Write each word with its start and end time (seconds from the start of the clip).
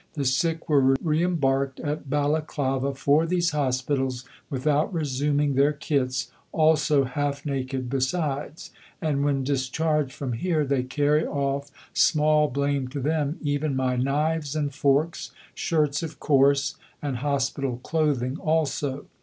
The 0.13 0.25
sick 0.25 0.67
were 0.67 0.95
re 1.03 1.23
embarked 1.23 1.79
at 1.79 2.09
Balaclava 2.09 2.95
for 2.95 3.27
these 3.27 3.51
Hospitals, 3.51 4.25
without 4.49 4.91
resuming 4.91 5.53
their 5.53 5.73
kits, 5.73 6.31
also 6.51 7.03
half 7.03 7.45
naked 7.45 7.87
besides. 7.87 8.71
And 8.99 9.23
when 9.23 9.43
discharged 9.43 10.11
from 10.13 10.33
here, 10.33 10.65
they 10.65 10.81
carry 10.81 11.23
off, 11.27 11.69
small 11.93 12.47
blame 12.47 12.87
to 12.87 12.99
them, 12.99 13.37
even 13.43 13.75
my 13.75 13.95
knives 13.95 14.55
and 14.55 14.73
forks 14.73 15.33
shirts, 15.53 16.01
of 16.01 16.19
course, 16.19 16.77
and 16.99 17.17
Hospital 17.17 17.79
clothing 17.83 18.39
also. 18.39 19.05